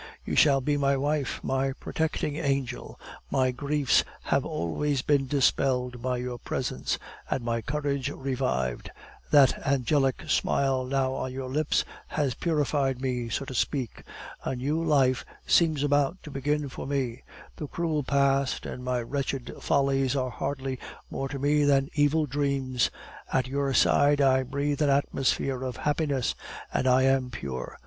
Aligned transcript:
"You 0.25 0.35
shall 0.35 0.61
be 0.61 0.77
my 0.77 0.97
wife, 0.97 1.39
my 1.43 1.73
protecting 1.73 2.35
angel. 2.35 2.99
My 3.29 3.51
griefs 3.51 4.03
have 4.23 4.43
always 4.43 5.03
been 5.03 5.27
dispelled 5.27 6.01
by 6.01 6.17
your 6.17 6.39
presence, 6.39 6.97
and 7.29 7.43
my 7.43 7.61
courage 7.61 8.09
revived; 8.09 8.89
that 9.29 9.59
angelic 9.59 10.23
smile 10.27 10.85
now 10.85 11.13
on 11.13 11.31
your 11.31 11.49
lips 11.49 11.85
has 12.07 12.33
purified 12.33 12.99
me, 12.99 13.29
so 13.29 13.45
to 13.45 13.53
speak. 13.53 14.01
A 14.43 14.55
new 14.55 14.83
life 14.83 15.23
seems 15.45 15.83
about 15.83 16.17
to 16.23 16.31
begin 16.31 16.67
for 16.67 16.87
me. 16.87 17.21
The 17.57 17.67
cruel 17.67 18.01
past 18.01 18.65
and 18.65 18.83
my 18.83 19.03
wretched 19.03 19.53
follies 19.61 20.15
are 20.15 20.31
hardly 20.31 20.79
more 21.11 21.29
to 21.29 21.37
me 21.37 21.63
than 21.63 21.91
evil 21.93 22.25
dreams. 22.25 22.89
At 23.31 23.45
your 23.45 23.71
side 23.75 24.19
I 24.19 24.41
breathe 24.41 24.81
an 24.81 24.89
atmosphere 24.89 25.61
of 25.63 25.77
happiness, 25.77 26.33
and 26.73 26.87
I 26.87 27.03
am 27.03 27.29
pure. 27.29 27.77